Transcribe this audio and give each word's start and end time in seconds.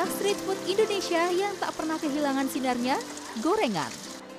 inilah 0.00 0.16
street 0.16 0.40
food 0.48 0.56
Indonesia 0.64 1.28
yang 1.28 1.52
tak 1.60 1.76
pernah 1.76 2.00
kehilangan 2.00 2.48
sinarnya, 2.48 2.96
gorengan. 3.44 3.92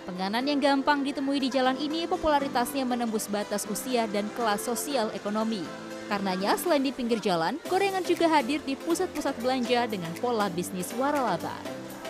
Penganan 0.10 0.42
yang 0.50 0.58
gampang 0.58 1.06
ditemui 1.06 1.38
di 1.38 1.54
jalan 1.54 1.78
ini 1.78 2.10
popularitasnya 2.10 2.82
menembus 2.82 3.30
batas 3.30 3.70
usia 3.70 4.10
dan 4.10 4.26
kelas 4.34 4.66
sosial 4.66 5.14
ekonomi. 5.14 5.62
Karenanya 6.10 6.58
selain 6.58 6.82
di 6.82 6.90
pinggir 6.90 7.22
jalan, 7.22 7.62
gorengan 7.70 8.02
juga 8.02 8.26
hadir 8.26 8.58
di 8.66 8.74
pusat-pusat 8.74 9.38
belanja 9.38 9.86
dengan 9.86 10.10
pola 10.18 10.50
bisnis 10.50 10.90
waralaba. 10.98 11.54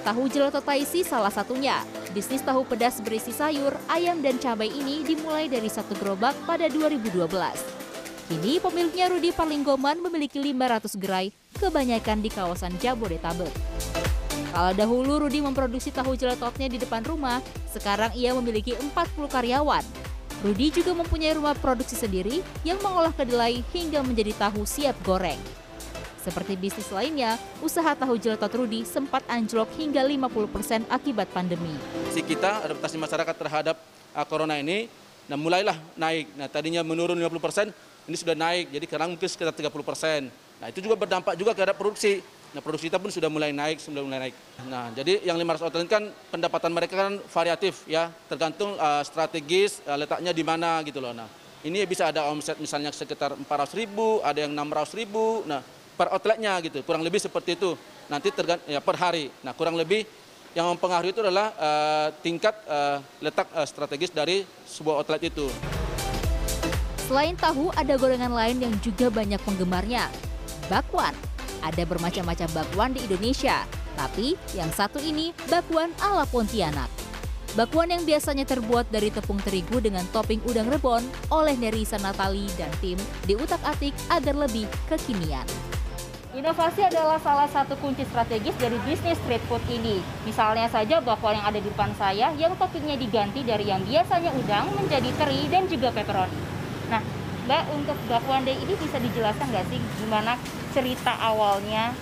Tahu 0.08 0.32
jeloto 0.32 0.64
Taisi 0.64 1.04
salah 1.04 1.28
satunya. 1.28 1.84
Bisnis 2.16 2.48
tahu 2.48 2.64
pedas 2.64 3.04
berisi 3.04 3.36
sayur, 3.36 3.76
ayam, 3.92 4.24
dan 4.24 4.40
cabai 4.40 4.72
ini 4.72 5.04
dimulai 5.04 5.52
dari 5.52 5.68
satu 5.68 5.92
gerobak 6.00 6.40
pada 6.48 6.72
2012. 6.72 7.81
Kini 8.28 8.62
pemiliknya 8.62 9.10
Rudi 9.10 9.32
Parlinggoman 9.34 9.98
memiliki 10.02 10.38
500 10.38 10.98
gerai, 11.02 11.34
kebanyakan 11.58 12.22
di 12.22 12.30
kawasan 12.30 12.74
Jabodetabek. 12.78 13.54
Kalau 14.52 14.74
dahulu 14.76 15.24
Rudi 15.24 15.40
memproduksi 15.40 15.96
tahu 15.96 16.20
jelatotnya 16.20 16.68
di 16.68 16.76
depan 16.76 17.02
rumah, 17.08 17.40
sekarang 17.72 18.12
ia 18.14 18.36
memiliki 18.36 18.76
40 18.76 19.32
karyawan. 19.32 19.86
Rudi 20.42 20.74
juga 20.74 20.92
mempunyai 20.98 21.38
rumah 21.38 21.54
produksi 21.54 21.94
sendiri 21.94 22.44
yang 22.66 22.82
mengolah 22.82 23.14
kedelai 23.14 23.64
hingga 23.72 24.04
menjadi 24.04 24.34
tahu 24.36 24.66
siap 24.66 24.98
goreng. 25.06 25.38
Seperti 26.22 26.54
bisnis 26.54 26.90
lainnya, 26.94 27.38
usaha 27.66 27.98
tahu 27.98 28.14
jelatot 28.18 28.50
Rudi 28.54 28.86
sempat 28.86 29.26
anjlok 29.26 29.74
hingga 29.74 30.06
50% 30.06 30.86
akibat 30.90 31.26
pandemi. 31.34 31.74
Si 32.14 32.22
kita 32.22 32.62
adaptasi 32.62 32.98
masyarakat 33.02 33.36
terhadap 33.38 33.78
uh, 34.14 34.26
corona 34.30 34.62
ini, 34.62 34.86
nah 35.26 35.34
mulailah 35.34 35.78
naik. 35.98 36.30
Nah 36.38 36.46
tadinya 36.46 36.86
menurun 36.86 37.18
50%, 37.18 37.74
ini 38.10 38.18
sudah 38.18 38.34
naik, 38.34 38.74
jadi 38.74 38.86
sekarang 38.90 39.10
mungkin 39.14 39.30
sekitar 39.30 39.54
30%. 39.54 40.32
Nah 40.62 40.68
itu 40.70 40.80
juga 40.82 40.96
berdampak 40.98 41.34
juga 41.38 41.58
terhadap 41.58 41.78
produksi. 41.78 42.22
Nah 42.52 42.60
produksi 42.60 42.92
kita 42.92 43.00
pun 43.00 43.10
sudah 43.10 43.30
mulai 43.32 43.56
naik, 43.56 43.80
sudah 43.80 44.04
mulai 44.04 44.30
naik. 44.30 44.36
Nah 44.68 44.92
jadi 44.92 45.24
yang 45.26 45.40
500 45.40 45.66
outlet 45.66 45.90
kan 45.90 46.04
pendapatan 46.30 46.72
mereka 46.74 46.94
kan 47.08 47.14
variatif 47.32 47.88
ya, 47.88 48.14
tergantung 48.28 48.76
uh, 48.76 49.02
strategis 49.02 49.80
uh, 49.88 49.98
letaknya 49.98 50.36
di 50.36 50.44
mana 50.44 50.84
gitu 50.86 51.00
loh. 51.00 51.16
Nah 51.16 51.26
ini 51.62 51.82
bisa 51.86 52.10
ada 52.10 52.28
omset 52.30 52.58
misalnya 52.58 52.94
sekitar 52.94 53.34
400 53.38 53.80
ribu, 53.80 54.20
ada 54.22 54.44
yang 54.44 54.54
600 54.54 55.00
ribu. 55.00 55.46
Nah 55.48 55.62
per 55.96 56.12
outletnya 56.14 56.58
gitu, 56.62 56.82
kurang 56.86 57.02
lebih 57.02 57.22
seperti 57.22 57.58
itu. 57.58 57.74
Nanti 58.12 58.30
tergant 58.30 58.62
ya 58.68 58.84
per 58.84 59.00
hari. 59.00 59.32
Nah 59.42 59.56
kurang 59.56 59.80
lebih 59.80 60.04
yang 60.52 60.68
mempengaruhi 60.76 61.16
itu 61.16 61.24
adalah 61.24 61.56
uh, 61.56 62.08
tingkat 62.20 62.54
uh, 62.68 63.00
letak 63.24 63.48
uh, 63.56 63.64
strategis 63.64 64.12
dari 64.12 64.44
sebuah 64.68 65.00
outlet 65.00 65.32
itu. 65.32 65.48
Selain 67.12 67.36
tahu, 67.36 67.76
ada 67.76 68.00
gorengan 68.00 68.32
lain 68.32 68.64
yang 68.64 68.72
juga 68.80 69.12
banyak 69.12 69.44
penggemarnya. 69.44 70.08
Bakwan. 70.72 71.12
Ada 71.60 71.84
bermacam-macam 71.84 72.48
bakwan 72.56 72.96
di 72.96 73.04
Indonesia, 73.04 73.68
tapi 74.00 74.40
yang 74.56 74.72
satu 74.72 74.96
ini 75.04 75.36
bakwan 75.52 75.92
ala 76.00 76.24
Pontianak. 76.24 76.88
Bakwan 77.60 77.92
yang 77.92 78.08
biasanya 78.08 78.48
terbuat 78.48 78.96
dari 78.96 79.12
tepung 79.12 79.44
terigu 79.44 79.84
dengan 79.84 80.08
topping 80.16 80.40
udang 80.48 80.72
rebon 80.72 81.04
oleh 81.28 81.52
Nerisa 81.60 82.00
Natali 82.00 82.48
dan 82.56 82.72
tim 82.80 82.96
diutak-atik 83.28 83.92
agar 84.08 84.48
lebih 84.48 84.64
kekinian. 84.88 85.44
Inovasi 86.32 86.88
adalah 86.88 87.20
salah 87.20 87.52
satu 87.52 87.76
kunci 87.84 88.08
strategis 88.08 88.56
dari 88.56 88.80
bisnis 88.88 89.20
street 89.28 89.44
food 89.52 89.60
ini. 89.68 90.00
Misalnya 90.24 90.72
saja 90.72 91.04
bakwan 91.04 91.44
yang 91.44 91.48
ada 91.52 91.60
di 91.60 91.68
depan 91.68 91.92
saya 92.00 92.32
yang 92.40 92.56
toppingnya 92.56 92.96
diganti 92.96 93.44
dari 93.44 93.68
yang 93.68 93.84
biasanya 93.84 94.32
udang 94.32 94.72
menjadi 94.80 95.12
teri 95.20 95.52
dan 95.52 95.68
juga 95.68 95.92
pepperoni. 95.92 96.61
Nah, 96.92 97.02
Mbak 97.48 97.64
untuk 97.74 97.98
bakwan 98.12 98.44
day 98.44 98.60
ini 98.60 98.76
bisa 98.76 99.00
dijelaskan 99.00 99.48
nggak 99.48 99.66
sih 99.72 99.80
gimana 100.04 100.36
cerita 100.76 101.16
awalnya 101.24 101.96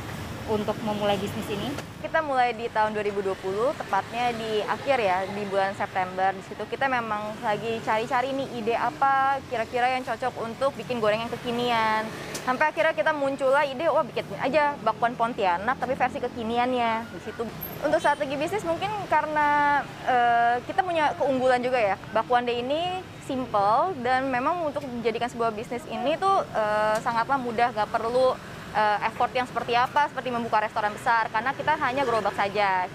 untuk 0.50 0.73
memulai 0.82 1.16
bisnis 1.16 1.45
ini? 1.48 1.70
Kita 2.02 2.26
mulai 2.26 2.58
di 2.58 2.66
tahun 2.73 2.98
2020, 2.98 3.38
tepatnya 3.78 4.34
di 4.34 4.66
akhir 4.66 4.98
ya, 4.98 5.30
di 5.30 5.44
bulan 5.45 5.77
September. 5.77 6.33
Di 6.33 6.42
situ 6.42 6.64
kita 6.66 6.89
memang 6.89 7.38
lagi 7.45 7.77
cari-cari 7.86 8.33
nih 8.33 8.48
ide 8.58 8.76
apa 8.76 9.38
kira-kira 9.48 9.94
yang 9.94 10.02
cocok 10.02 10.33
untuk 10.42 10.73
bikin 10.73 10.98
goreng 10.98 11.21
yang 11.21 11.32
kekinian. 11.38 12.10
Sampai 12.44 12.73
akhirnya 12.73 12.98
kita 12.98 13.14
muncullah 13.14 13.61
ide, 13.61 13.86
wah 13.94 14.02
bikin 14.02 14.26
aja 14.42 14.73
bakwan 14.82 15.14
Pontianak 15.14 15.77
tapi 15.77 15.94
versi 15.94 16.17
kekiniannya 16.17 17.14
di 17.14 17.20
situ. 17.21 17.45
Untuk 17.86 18.00
strategi 18.02 18.33
bisnis 18.36 18.66
mungkin 18.66 18.89
karena 19.06 19.80
uh, 20.10 20.56
kita 20.66 20.82
punya 20.82 21.14
keunggulan 21.16 21.61
juga 21.61 21.77
ya. 21.77 21.95
Bakwan 22.10 22.50
Day 22.50 22.66
ini 22.66 23.06
simple 23.30 23.94
dan 24.02 24.26
memang 24.34 24.66
untuk 24.66 24.82
menjadikan 24.90 25.30
sebuah 25.30 25.54
bisnis 25.54 25.86
ini 25.94 26.17
tuh 26.17 26.42
uh, 26.50 26.98
sangatlah 27.06 27.38
mudah, 27.38 27.70
gak 27.70 27.94
perlu 27.94 28.34
uh, 28.73 28.98
effort 29.06 29.30
yang 29.38 29.45
seperti 29.45 29.78
apa, 29.78 30.10
seperti 30.10 30.34
membuka 30.34 30.66
restoran 30.66 30.90
besar, 30.98 31.30
karena 31.30 31.54
kita 31.54 31.78
hanya 31.78 32.02
gerobak 32.02 32.34
saja. 32.34 32.89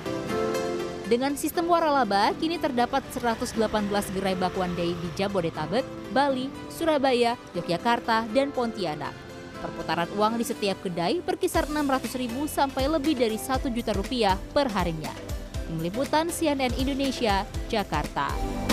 Dengan 1.05 1.37
sistem 1.39 1.69
waralaba, 1.69 2.33
kini 2.41 2.57
terdapat 2.59 3.05
118 3.13 3.61
gerai 4.17 4.35
bakwan 4.35 4.73
day 4.75 4.97
di 4.97 5.09
Jabodetabek, 5.15 5.85
Bali, 6.11 6.49
Surabaya, 6.73 7.37
Yogyakarta, 7.53 8.25
dan 8.33 8.51
Pontianak. 8.51 9.13
Perputaran 9.61 10.09
uang 10.17 10.41
di 10.41 10.45
setiap 10.49 10.81
kedai 10.81 11.21
berkisar 11.21 11.69
600 11.69 12.21
ribu 12.21 12.49
sampai 12.49 12.89
lebih 12.89 13.17
dari 13.17 13.37
1 13.37 13.69
juta 13.69 13.93
rupiah 13.93 14.37
per 14.53 14.69
harinya. 14.73 15.13
Tim 15.65 16.29
CNN 16.29 16.73
Indonesia, 16.77 17.49
Jakarta. 17.73 18.64